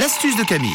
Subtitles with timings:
[0.00, 0.70] L'astuce de Camille.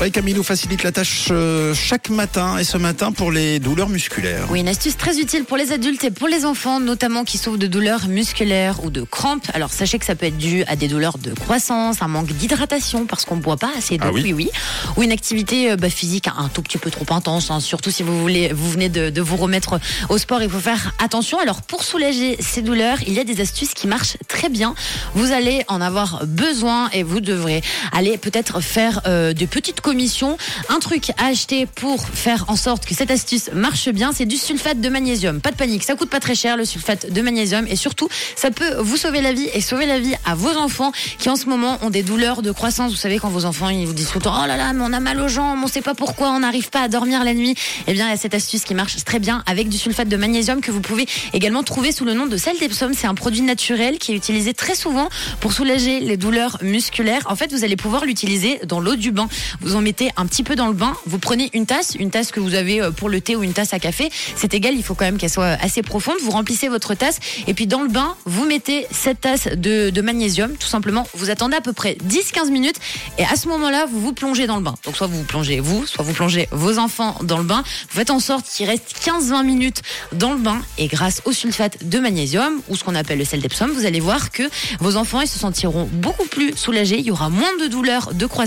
[0.00, 3.88] Oui, Camille nous facilite la tâche euh, chaque matin et ce matin pour les douleurs
[3.88, 4.46] musculaires.
[4.48, 7.58] Oui, une astuce très utile pour les adultes et pour les enfants, notamment qui souffrent
[7.58, 9.46] de douleurs musculaires ou de crampes.
[9.54, 13.06] Alors sachez que ça peut être dû à des douleurs de croissance, un manque d'hydratation
[13.06, 14.32] parce qu'on ne boit pas assez d'eau, Ah oui oui.
[14.32, 14.50] oui,
[14.96, 17.50] ou une activité euh, bah, physique un tout petit peu trop intense.
[17.50, 17.58] hein.
[17.60, 20.92] surtout si vous voulez, vous venez de, de vous remettre au sport, il faut faire
[21.02, 21.40] attention.
[21.40, 24.74] Alors pour soulager ces douleurs, il y a des astuces qui marchent très bien.
[25.14, 27.62] Vous allez en avoir besoin et vous devrez
[27.92, 30.36] aller peut-être faire euh, de petites commissions.
[30.68, 34.36] Un truc à acheter pour faire en sorte que cette astuce marche bien, c'est du
[34.36, 35.40] sulfate de magnésium.
[35.40, 38.50] Pas de panique, ça coûte pas très cher le sulfate de magnésium et surtout, ça
[38.50, 41.46] peut vous sauver la vie et sauver la vie à vos enfants qui en ce
[41.46, 42.90] moment ont des douleurs de croissance.
[42.92, 44.82] Vous savez quand vos enfants ils vous disent tout le temps "Oh là là, mais
[44.84, 47.34] on a mal aux jambes, on sait pas pourquoi, on n'arrive pas à dormir la
[47.34, 47.54] nuit."
[47.86, 50.16] Eh bien, il y a cette astuce qui marche très bien avec du sulfate de
[50.16, 52.92] magnésium que vous pouvez également trouver sous le nom de sel d'Epsom.
[52.96, 55.08] C'est un produit naturel qui est utilisé très souvent
[55.40, 57.22] pour soulager les douleurs musculaires.
[57.26, 59.28] En fait, vous allez pouvoir l'utiliser dans l'eau du bain.
[59.60, 60.94] Vous en mettez un petit peu dans le bain.
[61.06, 63.52] Vous prenez une tasse, une tasse que vous avez euh, pour le thé ou une
[63.52, 64.10] tasse à café.
[64.36, 66.16] C'est égal, il faut quand même qu'elle soit assez profonde.
[66.22, 70.56] Vous remplissez votre tasse et puis dans le bain, vous mettez cette tasse de, magnésium.
[70.56, 72.76] Tout simplement, vous attendez à peu près 10-15 minutes
[73.18, 74.74] et à ce moment-là, vous vous plongez dans le bain.
[74.84, 77.62] Donc soit vous vous plongez vous, soit vous plongez vos enfants dans le bain.
[77.90, 81.88] Vous faites en sorte qu'il reste 15-20 minutes dans le bain et grâce au sulfate
[81.88, 84.44] de magnésium ou ce qu'on appelle le sel d'Epsom, vous allez voir que
[84.80, 86.98] vos enfants ils se sentiront beaucoup plus soulagés.
[86.98, 88.39] Il y aura moins de douleurs de croissance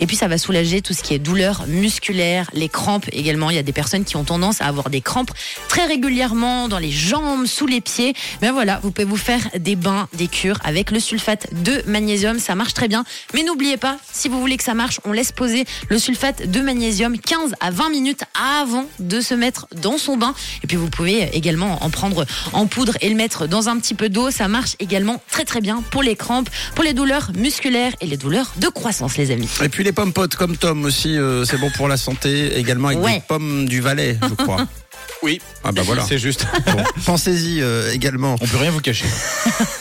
[0.00, 3.50] et puis ça va soulager tout ce qui est douleurs musculaires, les crampes également.
[3.50, 5.30] Il y a des personnes qui ont tendance à avoir des crampes
[5.68, 8.14] très régulièrement dans les jambes, sous les pieds.
[8.42, 12.38] Mais voilà, vous pouvez vous faire des bains, des cures avec le sulfate de magnésium.
[12.38, 13.04] Ça marche très bien.
[13.34, 16.60] Mais n'oubliez pas, si vous voulez que ça marche, on laisse poser le sulfate de
[16.60, 18.22] magnésium 15 à 20 minutes
[18.62, 20.34] avant de se mettre dans son bain.
[20.64, 23.94] Et puis vous pouvez également en prendre en poudre et le mettre dans un petit
[23.94, 24.30] peu d'eau.
[24.30, 28.16] Ça marche également très très bien pour les crampes, pour les douleurs musculaires et les
[28.16, 29.48] douleurs de croissance, amis.
[29.62, 32.88] Et puis les pommes potes comme Tom aussi, euh, c'est bon pour la santé, également
[32.88, 33.14] avec Ouais.
[33.14, 34.66] des pommes du Valais, je crois.
[35.22, 36.04] Oui, Ah bah voilà.
[36.06, 36.46] c'est juste.
[36.66, 38.36] Bon, Pensez-y euh, également.
[38.40, 39.06] On peut rien vous cacher.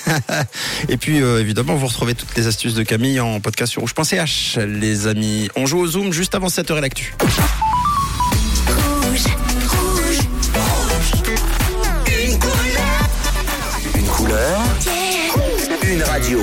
[0.90, 4.58] Et puis euh, évidemment, vous retrouvez toutes les astuces de Camille en podcast sur rouge.ch,
[4.58, 5.50] les amis.
[5.56, 7.14] On joue au Zoom juste avant 7h et l'actu.
[13.96, 14.60] Une couleur,
[15.84, 16.40] une radio.